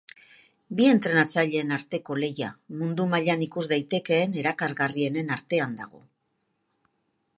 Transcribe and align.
Bi 0.77 0.85
entrenatzaileen 0.93 1.75
arteko 1.77 2.17
lehia, 2.23 2.49
mundu 2.79 3.05
mailan 3.11 3.43
ikus 3.49 3.67
daitekeen 3.75 4.35
erakargarrienen 4.45 5.31
artean 5.37 5.81
dago. 5.83 6.03